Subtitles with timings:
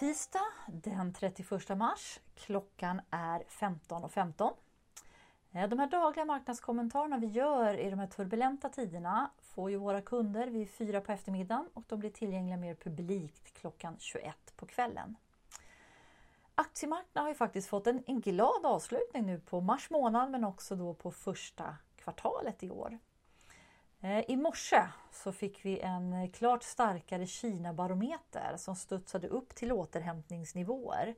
[0.00, 2.20] tisdag den 31 mars.
[2.34, 4.08] Klockan är 15.15.
[4.08, 4.52] 15.
[5.52, 10.02] Eh, de här dagliga marknadskommentarerna vi gör i de här turbulenta tiderna får ju våra
[10.02, 15.16] kunder vid fyra på eftermiddagen och de blir tillgängliga mer publikt klockan 21 på kvällen.
[16.54, 20.76] Aktiemarknaden har ju faktiskt fått en, en glad avslutning nu på mars månad men också
[20.76, 22.98] då på första kvartalet i år.
[24.00, 29.72] Eh, I morse så fick vi en eh, klart starkare Kina-barometer som studsade upp till
[29.72, 31.14] återhämtningsnivåer.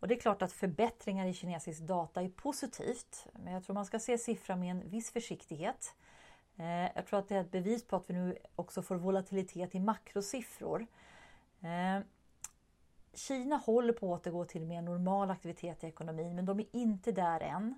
[0.00, 3.86] Och det är klart att förbättringar i kinesisk data är positivt, men jag tror man
[3.86, 5.94] ska se siffran med en viss försiktighet.
[6.56, 9.74] Eh, jag tror att det är ett bevis på att vi nu också får volatilitet
[9.74, 10.86] i makrosiffror.
[13.14, 17.12] Kina håller på att återgå till mer normal aktivitet i ekonomin, men de är inte
[17.12, 17.74] där än.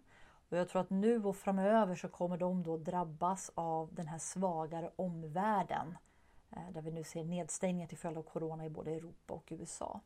[0.49, 4.19] Och jag tror att nu och framöver så kommer de då drabbas av den här
[4.19, 5.99] svagare omvärlden.
[6.51, 10.01] Eh, där vi nu ser nedstängningar till följd av Corona i både Europa och USA.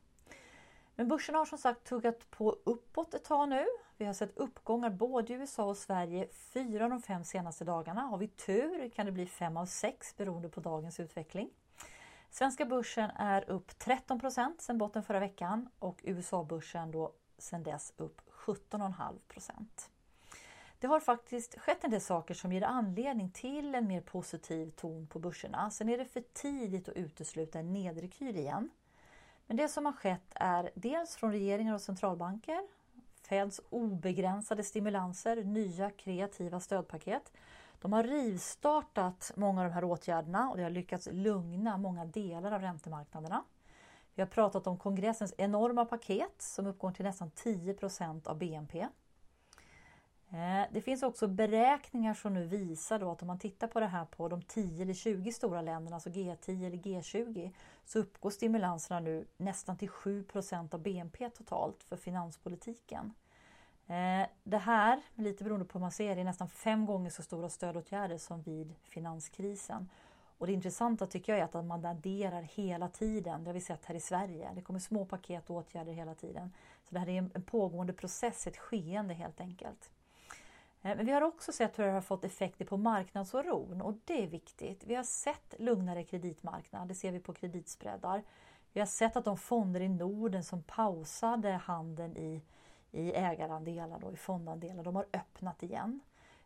[0.95, 3.67] Men börsen har som sagt tuggat på uppåt ett tag nu.
[3.97, 8.01] Vi har sett uppgångar både i USA och Sverige fyra av de fem senaste dagarna.
[8.01, 11.51] Har vi tur kan det bli fem av sex beroende på dagens utveckling.
[12.31, 17.93] Svenska börsen är upp 13 procent sedan botten förra veckan och USA-börsen då sedan dess
[17.97, 19.92] upp 17,5 procent.
[20.83, 25.07] Det har faktiskt skett en del saker som ger anledning till en mer positiv ton
[25.07, 25.71] på börserna.
[25.71, 28.71] Sen är det för tidigt att utesluta en nedrekyl igen.
[29.47, 32.61] Men det som har skett är dels från regeringar och centralbanker,
[33.23, 37.33] Feds obegränsade stimulanser, nya kreativa stödpaket.
[37.81, 42.53] De har rivstartat många av de här åtgärderna och det har lyckats lugna många delar
[42.53, 43.45] av räntemarknaderna.
[44.15, 48.89] Vi har pratat om kongressens enorma paket som uppgår till nästan 10% av BNP.
[50.33, 53.87] Eh, det finns också beräkningar som nu visar då att om man tittar på det
[53.87, 57.51] här på de 10 eller 20 stora länderna, alltså G10 eller G20,
[57.85, 63.13] så uppgår stimulanserna nu nästan till 7% av BNP totalt för finanspolitiken.
[63.87, 67.49] Eh, det här, lite beroende på hur man ser är nästan fem gånger så stora
[67.49, 69.89] stödåtgärder som vid finanskrisen.
[70.39, 73.45] Och det intressanta tycker jag är att man adderar hela tiden.
[73.45, 74.51] Det har vi sett här i Sverige.
[74.55, 76.53] Det kommer små paket och åtgärder hela tiden.
[76.89, 79.91] Så det här är en pågående process, ett skeende helt enkelt.
[80.83, 84.23] Eh, men vi har också sett hur det har fått effekter på marknadsoron och det
[84.23, 84.85] är viktigt.
[84.85, 88.23] Vi har sett lugnare kreditmarknad, det ser vi på kreditspreadar.
[88.73, 92.43] Vi har sett att de fonder i Norden som pausade handeln i,
[92.91, 96.01] i ägarandelar, då, i fondandelar, de har öppnat igen.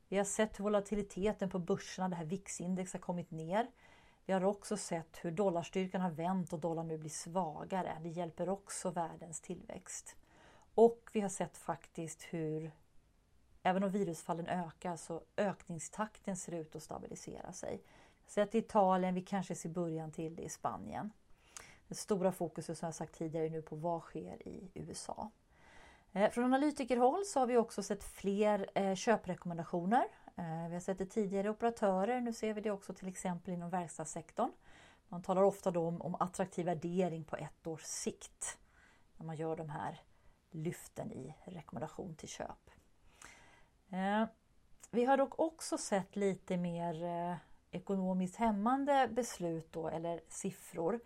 [0.08, 3.66] Vi har sett hur volatiliteten på börserna, det här VIX-index, har kommit ner.
[4.26, 7.98] Vi har också sett hur dollarstyrkan har vänt och dollarn nu blir svagare.
[8.02, 10.16] Det hjälper också världens tillväxt.
[10.74, 12.70] Och vi har sett faktiskt hur
[13.66, 17.82] Även om virusfallen ökar så ökningstakten ser ut att stabilisera sig.
[18.26, 21.12] Sett i Italien, vi kanske ser början till det i Spanien.
[21.88, 25.30] Det stora fokuset som jag sagt tidigare är nu på vad sker i USA.
[26.12, 30.04] Eh, från analytikerhåll så har vi också sett fler eh, köprekommendationer.
[30.36, 33.54] Eh, vi har sett det tidigare i operatörer, nu ser vi det också till exempel
[33.54, 34.52] inom verkstadssektorn.
[35.08, 38.58] Man talar ofta då om, om attraktiv värdering på ett års sikt
[39.16, 40.00] när man gör de här
[40.50, 42.70] lyften i rekommendation till köp.
[43.90, 44.24] Eh,
[44.90, 47.36] vi har dock också sett lite mer eh,
[47.70, 51.00] ekonomiskt hämmande beslut då, eller siffror.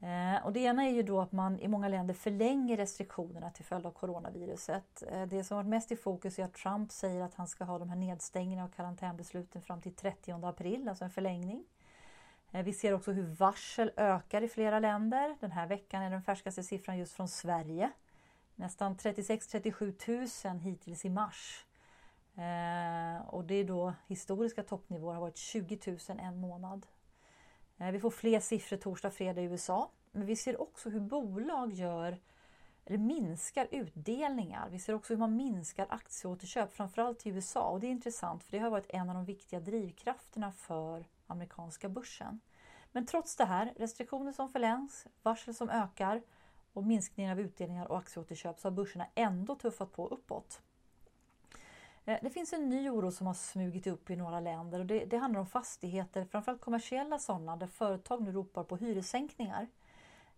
[0.00, 3.64] Eh, och det ena är ju då att man i många länder förlänger restriktionerna till
[3.64, 5.02] följd av coronaviruset.
[5.28, 7.88] Det som varit mest i fokus är att Trump säger att han ska ha de
[7.88, 11.64] här nedstängningarna och karantänbesluten fram till 30 april, alltså en förlängning.
[12.50, 15.36] Vi ser också hur varsel ökar i flera länder.
[15.40, 17.90] Den här veckan är den färskaste siffran just från Sverige.
[18.54, 21.66] Nästan 36-37 000 hittills i mars.
[22.34, 26.86] Eh, och det är då historiska toppnivåer har varit 20 000 en månad.
[27.78, 29.90] Eh, vi får fler siffror torsdag, fredag i USA.
[30.12, 32.18] Men vi ser också hur bolag gör
[32.84, 34.68] eller minskar utdelningar.
[34.70, 37.68] Vi ser också hur man minskar aktieåterköp, framförallt i USA.
[37.68, 41.88] Och det är intressant för det har varit en av de viktiga drivkrafterna för amerikanska
[41.88, 42.40] börsen.
[42.92, 46.22] Men trots det här, restriktioner som förlängs, varsel som ökar
[46.72, 50.62] och minskning av utdelningar och aktieåterköp så har börserna ändå tuffat på uppåt.
[52.04, 55.04] Eh, det finns en ny oro som har smugit upp i några länder och det,
[55.04, 59.66] det handlar om fastigheter, framförallt kommersiella sådana, där företag nu ropar på hyressänkningar.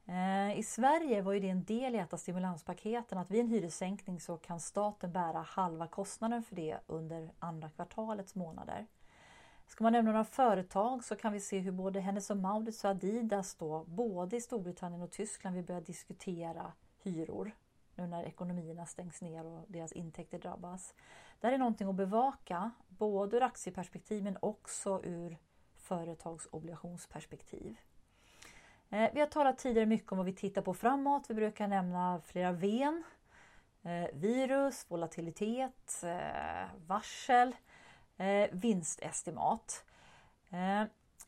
[0.07, 3.49] Eh, I Sverige var ju det en del i ett av stimulanspaketen att vid en
[3.49, 8.87] hyressänkning så kan staten bära halva kostnaden för det under andra kvartalets månader.
[9.67, 13.55] Ska man nämna några företag så kan vi se hur både Hennes Mauritz och Adidas
[13.55, 16.73] då, både i Storbritannien och Tyskland vill börja diskutera
[17.03, 17.53] hyror
[17.95, 20.95] nu när ekonomierna stängs ner och deras intäkter drabbas.
[21.41, 25.39] Det här är någonting att bevaka, både ur aktieperspektiv men också ur
[25.77, 27.77] företagsobligationsperspektiv.
[28.91, 31.31] Eh, vi har talat tidigare mycket om vad vi tittar på framåt.
[31.31, 33.05] Vi brukar nämna flera ven.
[33.83, 37.57] Eh, virus, volatilitet, eh, varsel,
[38.51, 39.85] vinstestimat.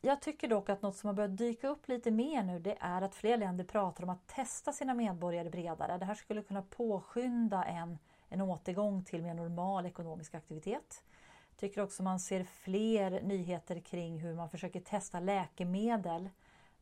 [0.05, 3.01] Jag tycker dock att något som har börjat dyka upp lite mer nu det är
[3.01, 5.97] att fler länder pratar om att testa sina medborgare bredare.
[5.97, 7.97] Det här skulle kunna påskynda en,
[8.29, 11.03] en återgång till mer normal ekonomisk aktivitet.
[11.49, 16.29] Jag tycker också man ser fler nyheter kring hur man försöker testa läkemedel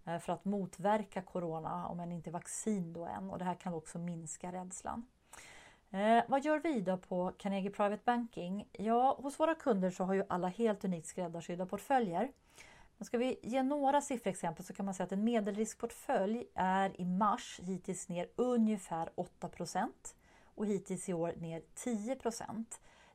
[0.05, 3.29] eh, för att motverka corona, om än inte vaccin då än.
[3.29, 5.05] Och det här kan också minska rädslan.
[5.91, 8.67] Eh, vad gör vi då på Carnegie Private Banking?
[8.71, 12.31] Ja, hos våra kunder så har ju alla helt unikt skräddarsydda portföljer.
[13.03, 17.05] Men ska vi ge några sifferexempel så kan man säga att en medelriskportfölj är i
[17.05, 19.09] mars hittills ner ungefär
[19.39, 19.89] 8%
[20.45, 22.65] och hittills i år ner 10%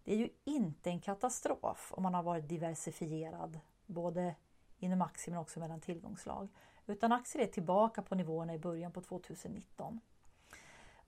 [0.04, 4.34] Det är ju inte en katastrof om man har varit diversifierad både
[4.78, 6.48] inom aktier men också mellan tillgångslag.
[6.86, 10.00] Utan aktier är tillbaka på nivåerna i början på 2019.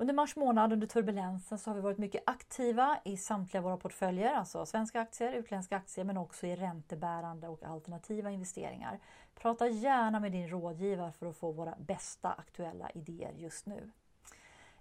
[0.01, 4.35] Under mars månad under turbulensen så har vi varit mycket aktiva i samtliga våra portföljer,
[4.35, 8.99] alltså svenska aktier, utländska aktier men också i räntebärande och alternativa investeringar.
[9.35, 13.91] Prata gärna med din rådgivare för att få våra bästa aktuella idéer just nu.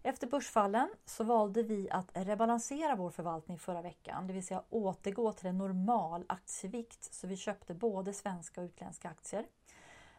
[0.04, 5.33] Efter börsfallen så valde vi att rebalansera vår förvaltning förra veckan, det vill säga återgå
[5.33, 7.13] till en normal aktievikt.
[7.13, 9.45] Så vi köpte både svenska och utländska aktier.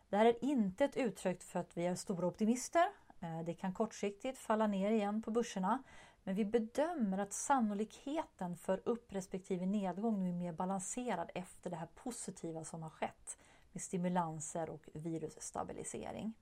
[0.08, 2.87] Det här är inte ett uttryck för att vi är stora optimister.
[3.21, 5.83] Eh, det kan kortsiktigt falla ner igen på börserna.
[6.25, 11.77] Men vi bedömer att sannolikheten för upp respektive nedgång nu är mer balanserad efter det
[11.77, 13.39] här positiva som har skett
[13.73, 16.33] med stimulanser och virusstabilisering.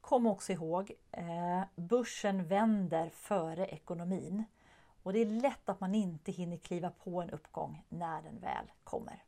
[0.00, 4.44] Kom också ihåg, eh, börsen vänder före ekonomin.
[5.02, 8.72] Och det är lätt att man inte hinner kliva på en uppgång när den väl
[8.84, 9.22] kommer.